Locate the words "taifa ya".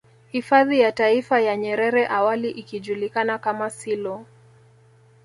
0.91-1.57